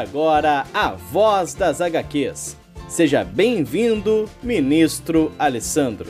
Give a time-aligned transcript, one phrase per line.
[0.00, 2.56] Agora a Voz das HQs.
[2.88, 6.08] Seja bem-vindo, ministro Alessandro.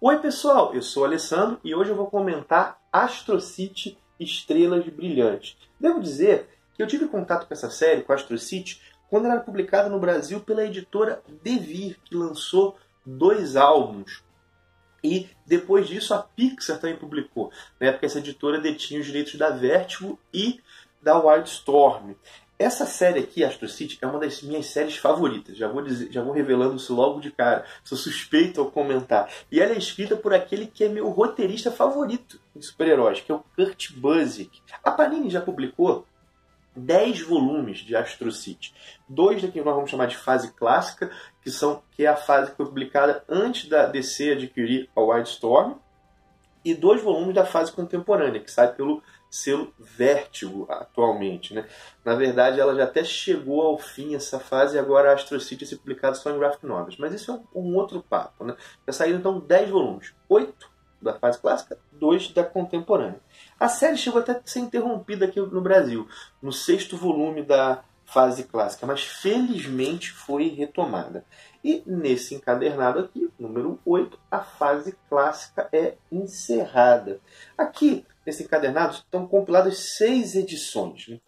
[0.00, 5.56] Oi pessoal, eu sou o Alessandro e hoje eu vou comentar Astro City Estrelas Brilhantes.
[5.80, 9.42] Devo dizer que eu tive contato com essa série, com Astro City, quando ela era
[9.42, 14.22] publicada no Brasil pela editora Devir, que lançou dois álbuns.
[15.02, 19.50] E depois disso a Pixar também publicou, né, porque essa editora detinha os direitos da
[19.50, 20.60] Vertigo e
[21.02, 22.14] da Wildstorm.
[22.62, 25.56] Essa série aqui, Astro City, é uma das minhas séries favoritas.
[25.56, 27.64] Já vou, dizer, já vou revelando isso logo de cara.
[27.82, 29.28] Sou suspeito ao comentar.
[29.50, 33.34] E ela é escrita por aquele que é meu roteirista favorito em super-heróis, que é
[33.34, 34.60] o Kurt Busiek.
[34.84, 36.06] A Panini já publicou
[36.76, 38.72] 10 volumes de Astro City.
[39.08, 41.10] Dois daqui nós vamos chamar de fase clássica,
[41.42, 45.74] que, são, que é a fase que foi publicada antes da DC adquirir a Wildstorm.
[46.64, 51.54] E dois volumes da fase contemporânea, que sai pelo selo Vértigo atualmente.
[51.54, 51.66] Né?
[52.04, 55.64] Na verdade, ela já até chegou ao fim essa fase e agora a Astro City
[55.64, 56.98] é publicada só em graphic novels.
[56.98, 58.44] Mas isso é um, um outro papo.
[58.44, 58.54] Né?
[58.86, 60.14] Já saíram então 10 volumes.
[60.28, 63.20] 8 da fase clássica, 2 da contemporânea.
[63.58, 66.06] A série chegou até a ser interrompida aqui no Brasil,
[66.40, 71.24] no sexto volume da fase clássica, mas felizmente foi retomada.
[71.64, 77.20] E nesse encadernado aqui, número 8, a fase clássica é encerrada.
[77.56, 81.08] Aqui nesse encadernado estão compiladas seis edições.
[81.08, 81.20] Né?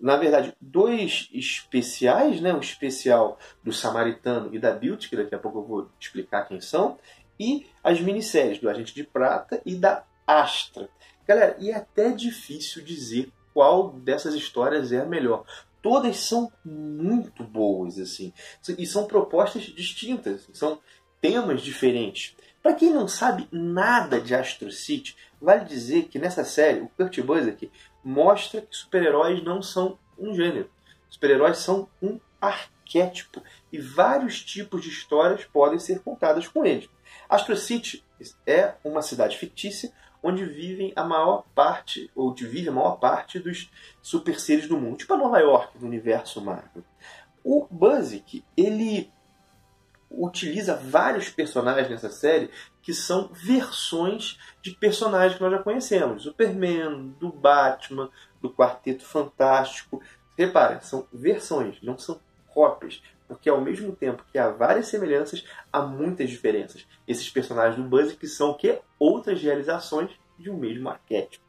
[0.00, 2.52] Na verdade, dois especiais, né?
[2.52, 6.60] o especial do Samaritano e da Beauty, que daqui a pouco eu vou explicar quem
[6.60, 6.98] são,
[7.38, 10.88] e as minisséries do Agente de Prata e da Astra.
[11.26, 15.44] Galera, e é até difícil dizer qual dessas histórias é a melhor.
[15.82, 18.32] Todas são muito boas, assim,
[18.76, 20.80] e são propostas distintas, são
[21.20, 22.34] temas diferentes.
[22.68, 27.18] Para quem não sabe nada de Astro City, vale dizer que nessa série o Kurt
[27.22, 27.72] Busiek
[28.04, 30.70] mostra que super-heróis não são um gênero.
[31.08, 33.42] Super-heróis são um arquétipo
[33.72, 36.90] e vários tipos de histórias podem ser contadas com eles.
[37.26, 38.04] Astro City
[38.46, 39.90] é uma cidade fictícia
[40.22, 43.70] onde vivem a maior parte, ou de vive a maior parte dos
[44.02, 46.84] super seres do mundo, tipo a Nova York do universo Marvel.
[47.42, 49.10] O Busiek, ele
[50.10, 52.50] utiliza vários personagens nessa série
[52.82, 56.22] que são versões de personagens que nós já conhecemos.
[56.22, 58.10] Superman, do Batman,
[58.40, 60.02] do Quarteto Fantástico.
[60.36, 63.02] Repara, são versões, não são cópias.
[63.26, 66.86] Porque ao mesmo tempo que há várias semelhanças, há muitas diferenças.
[67.06, 68.80] Esses personagens do Buzz que são o quê?
[68.98, 71.44] Outras realizações de um mesmo arquétipo.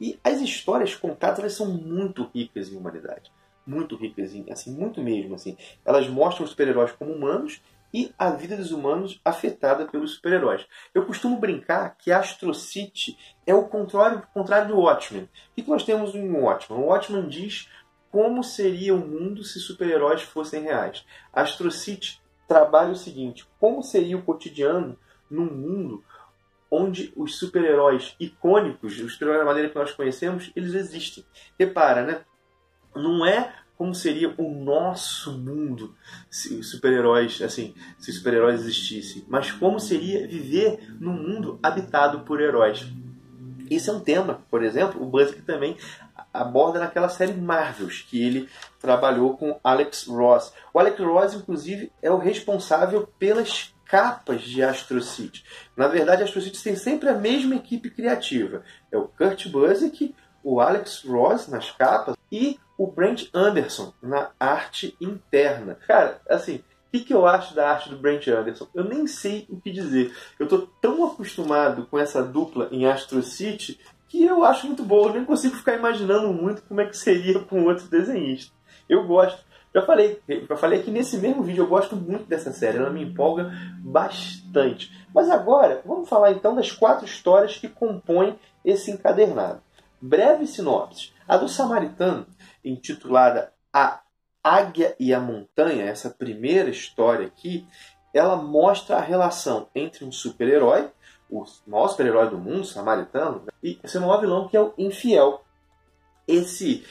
[0.00, 3.30] E as histórias contadas elas são muito ricas em humanidade
[3.66, 5.34] muito ricas, assim, muito mesmo.
[5.34, 5.56] Assim.
[5.84, 7.62] Elas mostram os super-heróis como humanos
[7.92, 10.66] e a vida dos humanos afetada pelos super-heróis.
[10.94, 15.24] Eu costumo brincar que Astro City é o contrário, contrário do Watchmen.
[15.24, 16.80] O que nós temos em Watchmen?
[16.80, 17.68] O Watchmen diz
[18.10, 21.04] como seria o mundo se super-heróis fossem reais.
[21.32, 24.98] Astro City trabalha o seguinte: como seria o cotidiano
[25.30, 26.04] num mundo
[26.70, 31.24] onde os super-heróis icônicos, os super-heróis da maneira que nós conhecemos, eles existem.
[31.58, 32.24] Repara, né?
[32.94, 35.94] Não é como seria o nosso mundo
[36.30, 42.86] se super-heróis, assim, se super-heróis existissem, mas como seria viver num mundo habitado por heróis.
[43.70, 45.78] Esse é um tema, por exemplo, o Buzzkill também
[46.30, 50.52] aborda naquela série Marvels, que ele trabalhou com Alex Ross.
[50.74, 55.42] O Alex Ross, inclusive, é o responsável pelas capas de Astro City.
[55.74, 58.62] Na verdade, Astro City tem sempre a mesma equipe criativa.
[58.92, 60.14] É o Kurt Busiek,
[60.44, 65.76] o Alex Ross nas capas e o Brent Anderson na arte interna.
[65.86, 68.66] Cara, assim, o que, que eu acho da arte do Brent Anderson?
[68.74, 70.16] Eu nem sei o que dizer.
[70.38, 73.78] Eu tô tão acostumado com essa dupla em Astro City
[74.08, 75.08] que eu acho muito boa.
[75.08, 78.50] Eu nem consigo ficar imaginando muito como é que seria com outro desenhista.
[78.88, 79.44] Eu gosto.
[79.74, 80.18] Já falei,
[80.48, 84.90] já falei que nesse mesmo vídeo eu gosto muito dessa série, ela me empolga bastante.
[85.14, 89.60] Mas agora, vamos falar então das quatro histórias que compõem esse encadernado.
[90.00, 91.12] Breve sinopse.
[91.28, 92.26] A do Samaritano,
[92.64, 94.00] intitulada A
[94.42, 97.66] Águia e a Montanha, essa primeira história aqui,
[98.12, 100.90] ela mostra a relação entre um super-herói,
[101.28, 105.44] o maior super-herói do mundo, samaritano, e esse maior vilão que é o infiel.
[106.26, 106.84] Esse,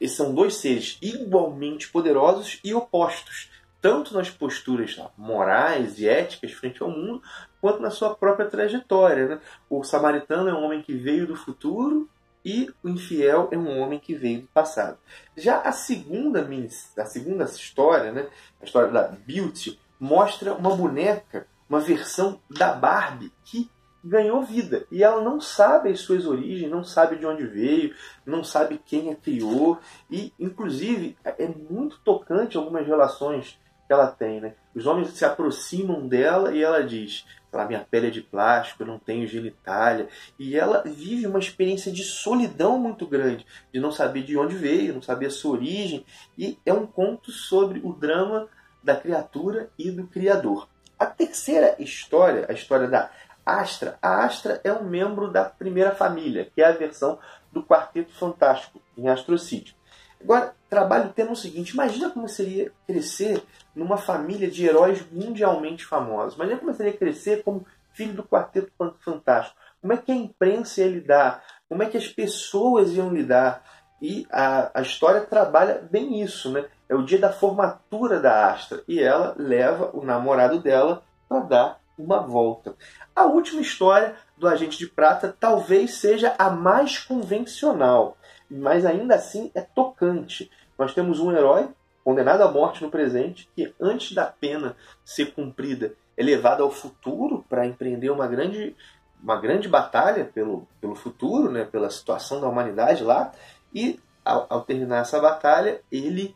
[0.00, 6.82] esses são dois seres igualmente poderosos e opostos, tanto nas posturas morais e éticas frente
[6.82, 7.22] ao mundo,
[7.60, 9.28] quanto na sua própria trajetória.
[9.28, 9.40] Né?
[9.70, 12.08] O samaritano é um homem que veio do futuro
[12.46, 14.96] e o infiel é um homem que veio do passado.
[15.36, 16.48] Já a segunda,
[16.96, 18.28] a segunda história, né,
[18.62, 23.68] a história da Beauty, mostra uma boneca, uma versão da Barbie que
[24.04, 24.86] ganhou vida.
[24.92, 27.92] E ela não sabe as suas origens, não sabe de onde veio,
[28.24, 29.80] não sabe quem a criou.
[30.08, 34.40] E, inclusive, é muito tocante algumas relações que ela tem.
[34.40, 34.54] Né?
[34.74, 37.24] Os homens se aproximam dela e ela diz:
[37.64, 40.08] minha pele é de plástico, eu não tenho genitália.
[40.38, 44.92] E ela vive uma experiência de solidão muito grande, de não saber de onde veio,
[44.92, 46.04] não saber a sua origem.
[46.36, 48.48] E é um conto sobre o drama
[48.82, 50.68] da criatura e do criador.
[50.98, 53.10] A terceira história, a história da
[53.44, 57.18] Astra, a Astra é um membro da primeira família, que é a versão
[57.52, 59.74] do Quarteto Fantástico em Astrocídio.
[60.22, 63.42] Agora, trabalho o tema o seguinte: imagina como seria crescer
[63.74, 66.34] numa família de heróis mundialmente famosos.
[66.34, 69.56] Imagina como seria crescer como filho do Quarteto Fantástico.
[69.80, 71.44] Como é que a imprensa ia lidar?
[71.68, 73.62] Como é que as pessoas iam lidar?
[74.00, 76.66] E a, a história trabalha bem isso, né?
[76.88, 81.80] É o dia da formatura da Astra e ela leva o namorado dela para dar
[81.98, 82.76] uma volta.
[83.14, 88.16] A última história do Agente de Prata talvez seja a mais convencional
[88.50, 90.50] mas ainda assim é tocante.
[90.78, 91.68] Nós temos um herói
[92.04, 97.44] condenado à morte no presente que, antes da pena ser cumprida, é levado ao futuro
[97.48, 98.76] para empreender uma grande,
[99.22, 103.32] uma grande batalha pelo, pelo futuro, né, pela situação da humanidade lá,
[103.74, 106.34] e ao, ao terminar essa batalha, ele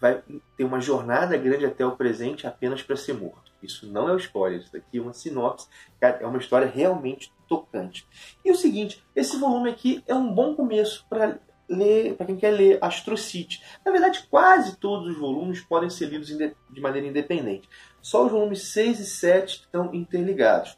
[0.00, 0.22] vai
[0.56, 3.52] ter uma jornada grande até o presente apenas para ser morto.
[3.62, 5.66] Isso não é o spoiler, isso daqui é uma sinopse,
[6.00, 8.06] é uma história realmente tocante.
[8.44, 11.38] E o seguinte, esse volume aqui é um bom começo para
[11.68, 13.62] ler, para quem quer ler Astro City.
[13.84, 17.68] Na verdade, quase todos os volumes podem ser lidos de maneira independente.
[18.00, 20.76] Só os volumes 6 e 7 estão interligados.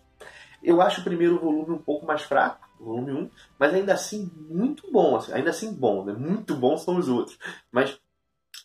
[0.63, 4.91] Eu acho o primeiro volume um pouco mais fraco, volume 1, mas ainda assim muito
[4.91, 6.13] bom, assim, ainda assim bom, né?
[6.13, 7.39] Muito bom são os outros.
[7.71, 7.99] Mas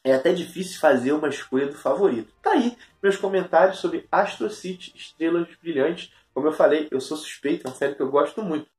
[0.03, 2.33] é até difícil fazer uma escolha do favorito.
[2.41, 6.11] Tá aí meus comentários sobre Astro City, Estrelas Brilhantes.
[6.33, 8.69] Como eu falei, eu sou suspeito, é uma série que eu gosto muito.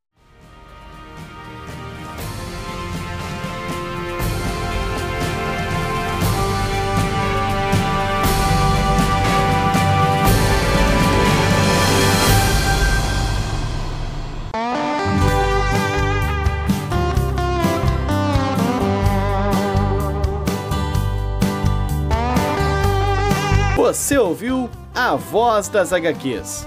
[23.76, 26.66] Você ouviu A Voz das HQs,